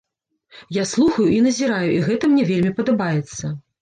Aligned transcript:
Я 0.77 0.85
слухаю 0.91 1.27
і 1.33 1.37
назіраю, 1.47 1.91
і 1.99 2.01
гэта 2.07 2.33
мне 2.33 2.47
вельмі 2.53 2.71
падабаецца. 2.81 3.53